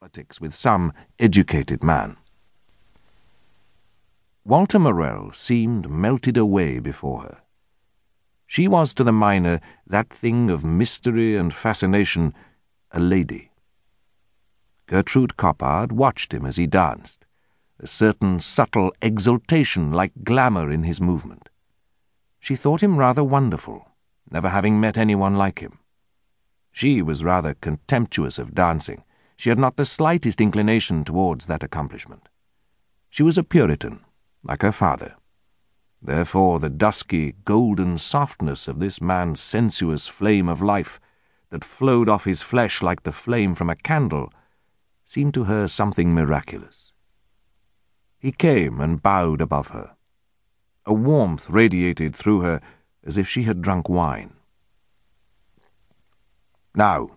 [0.00, 2.16] politics with some educated man.
[4.46, 7.38] Walter Morel seemed melted away before her.
[8.46, 12.32] She was to the miner that thing of mystery and fascination,
[12.90, 13.50] a lady.
[14.86, 17.26] Gertrude Coppard watched him as he danced,
[17.78, 21.50] a certain subtle exultation like glamour in his movement.
[22.38, 23.86] She thought him rather wonderful,
[24.30, 25.78] never having met anyone like him.
[26.72, 29.04] She was rather contemptuous of dancing
[29.40, 32.28] she had not the slightest inclination towards that accomplishment.
[33.08, 34.00] She was a Puritan,
[34.44, 35.14] like her father.
[36.02, 41.00] Therefore, the dusky, golden softness of this man's sensuous flame of life,
[41.48, 44.30] that flowed off his flesh like the flame from a candle,
[45.06, 46.92] seemed to her something miraculous.
[48.18, 49.96] He came and bowed above her.
[50.84, 52.60] A warmth radiated through her
[53.02, 54.34] as if she had drunk wine.
[56.74, 57.12] Now,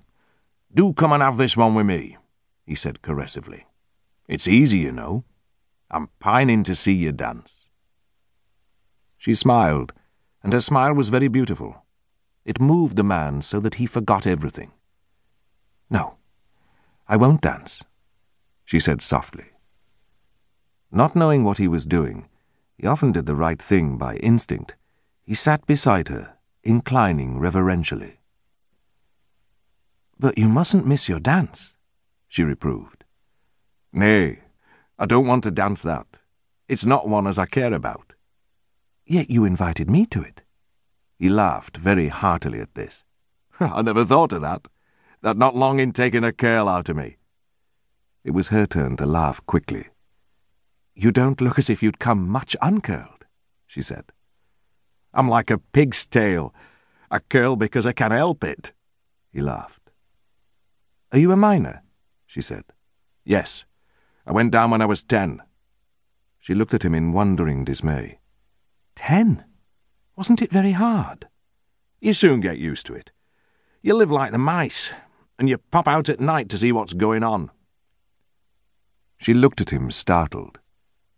[0.73, 2.18] do come and have this one with me,
[2.66, 3.64] he said caressively.
[4.27, 5.26] It's easy, you know.
[5.91, 7.67] I'm pining to see you dance.
[9.17, 9.94] She smiled,
[10.42, 11.86] and her smile was very beautiful.
[12.45, 14.72] It moved the man so that he forgot everything.
[15.89, 16.16] No,
[17.08, 17.83] I won't dance,
[18.66, 19.45] she said softly.
[20.92, 22.28] Not knowing what he was doing,
[22.78, 24.76] he often did the right thing by instinct.
[25.23, 26.33] He sat beside her,
[26.64, 28.20] inclining reverentially.
[30.24, 31.76] But you mustn't miss your dance,
[32.30, 33.04] she reproved.
[33.92, 34.40] Nay,
[34.98, 36.08] I don't want to dance that.
[36.70, 38.14] It's not one as I care about.
[39.06, 40.42] Yet you invited me to it.
[41.20, 43.04] He laughed very heartily at this.
[43.60, 44.70] I never thought of that.
[45.24, 47.18] That not long in taking a curl out of me.
[48.24, 49.88] It was her turn to laugh quickly.
[50.96, 53.26] You don't look as if you'd come much uncurled,
[53.68, 54.06] she said.
[55.14, 56.54] I'm like a pig's tail.
[57.12, 58.72] I curl because I can't help it.
[59.30, 59.83] He laughed.
[61.14, 61.83] Are you a miner?
[62.25, 62.64] she said.
[63.23, 63.66] Yes.
[64.25, 65.44] I went down when I was ten.
[66.39, 68.20] She looked at him in wondering dismay.
[68.95, 69.45] Ten?
[70.16, 71.27] Wasn't it very hard?
[72.02, 73.11] You soon get used to it.
[73.83, 74.92] You live like the mice,
[75.38, 77.52] and you pop out at night to see what's going on.
[79.20, 80.59] She looked at him, startled.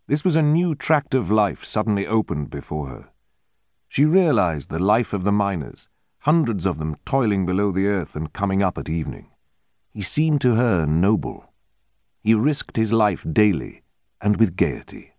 [0.06, 3.08] This was a new tract of life suddenly opened before her.
[3.88, 5.88] She realized the life of the miners,
[6.20, 9.30] hundreds of them toiling below the earth and coming up at evening.
[9.96, 11.54] He seemed to her noble.
[12.20, 13.82] He risked his life daily,
[14.20, 15.14] and with gaiety.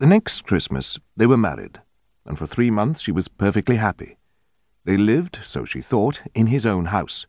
[0.00, 1.80] The next Christmas they were married,
[2.26, 4.18] and for three months she was perfectly happy.
[4.84, 7.28] They lived, so she thought, in his own house.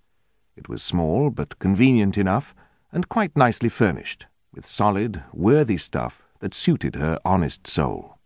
[0.55, 2.55] It was small, but convenient enough,
[2.91, 8.17] and quite nicely furnished, with solid, worthy stuff that suited her honest soul.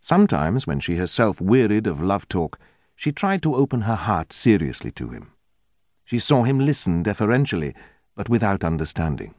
[0.00, 2.58] Sometimes, when she herself wearied of love talk,
[2.96, 5.32] she tried to open her heart seriously to him.
[6.12, 7.74] She saw him listen deferentially,
[8.14, 9.34] but without understanding.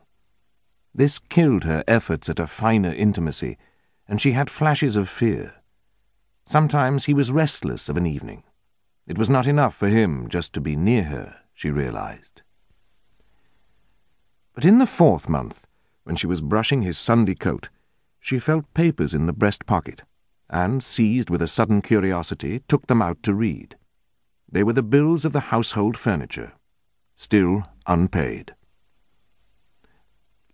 [0.92, 3.60] This killed her efforts at a finer intimacy,
[4.08, 5.54] and she had flashes of fear.
[6.48, 8.42] Sometimes he was restless of an evening.
[9.06, 12.42] It was not enough for him just to be near her, she realized.
[14.56, 15.68] But in the fourth month,
[16.06, 17.70] when she was brushing his Sunday coat,
[18.20, 20.02] she felt papers in the breast pocket,
[20.50, 23.76] and, seized with a sudden curiosity, took them out to read.
[24.52, 26.54] They were the bills of the household furniture
[27.16, 28.54] still unpaid.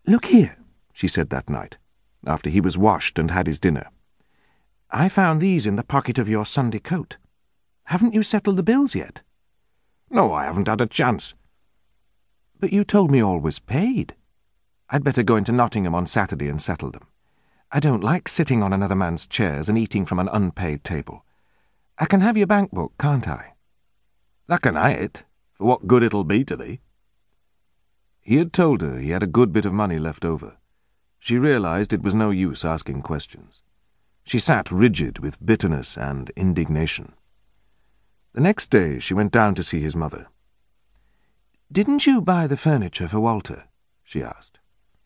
[0.05, 0.57] Look here,
[0.93, 1.77] she said that night,
[2.25, 3.89] after he was washed and had his dinner.
[4.91, 7.17] I found these in the pocket of your Sunday coat.
[7.85, 9.21] Haven't you settled the bills yet?
[10.09, 11.35] No, I haven't had a chance.
[12.59, 14.15] But you told me all was paid.
[14.89, 17.07] I'd better go into Nottingham on Saturday and settle them.
[17.71, 21.23] I don't like sitting on another man's chairs and eating from an unpaid table.
[21.99, 23.53] I can have your bank book, can't I?
[24.47, 25.23] That can I it
[25.59, 26.79] for what good it'll be to thee.
[28.21, 30.55] He had told her he had a good bit of money left over.
[31.19, 33.61] She realized it was no use asking questions.
[34.23, 37.11] She sat rigid with bitterness and indignation.
[38.33, 40.27] The next day she went down to see his mother.
[41.69, 43.65] Didn't you buy the furniture for Walter?
[44.01, 44.59] she asked.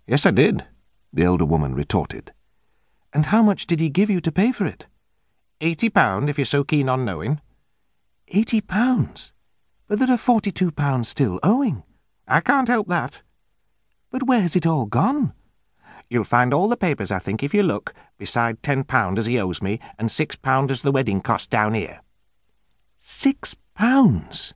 [0.06, 0.66] Yes, I did,
[1.12, 2.32] the elder woman retorted.
[3.12, 4.86] And how much did he give you to pay for it?
[5.62, 7.42] Eighty pound, if you're so keen on knowing.
[8.28, 9.34] Eighty pounds?
[9.96, 11.84] There are forty-two pounds still owing.
[12.28, 13.22] I can't help that.
[14.10, 15.34] But where's it all gone?
[16.10, 19.40] You'll find all the papers, I think, if you look, beside ten pound as he
[19.40, 22.02] owes me, and six pound as the wedding cost down here.
[22.98, 24.56] Six pounds?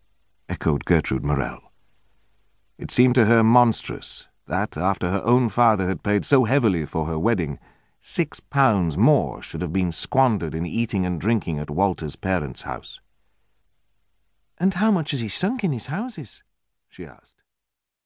[0.50, 1.72] echoed Gertrude Morel.
[2.80, 7.06] It seemed to her monstrous that, after her own father had paid so heavily for
[7.06, 7.60] her wedding,
[8.02, 13.00] six pounds more should have been squandered in eating and drinking at Walter's parents' house.
[14.58, 16.44] And how much has he sunk in his houses?
[16.90, 17.42] she asked.